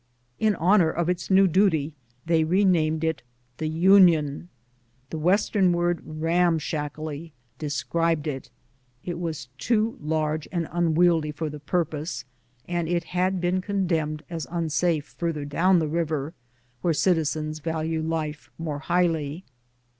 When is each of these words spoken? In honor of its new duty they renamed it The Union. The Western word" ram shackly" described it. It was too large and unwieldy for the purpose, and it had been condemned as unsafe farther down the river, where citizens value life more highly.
In 0.39 0.55
honor 0.55 0.89
of 0.89 1.09
its 1.09 1.29
new 1.29 1.47
duty 1.47 1.93
they 2.25 2.43
renamed 2.43 3.03
it 3.03 3.21
The 3.57 3.67
Union. 3.69 4.49
The 5.11 5.19
Western 5.19 5.73
word" 5.73 6.01
ram 6.23 6.57
shackly" 6.57 7.33
described 7.59 8.25
it. 8.25 8.49
It 9.05 9.19
was 9.19 9.47
too 9.59 9.99
large 10.01 10.47
and 10.51 10.67
unwieldy 10.71 11.29
for 11.31 11.51
the 11.51 11.59
purpose, 11.59 12.25
and 12.67 12.89
it 12.89 13.03
had 13.03 13.39
been 13.39 13.61
condemned 13.61 14.23
as 14.27 14.47
unsafe 14.49 15.05
farther 15.05 15.45
down 15.45 15.77
the 15.77 15.87
river, 15.87 16.33
where 16.81 16.95
citizens 16.95 17.59
value 17.59 18.01
life 18.01 18.49
more 18.57 18.79
highly. 18.79 19.43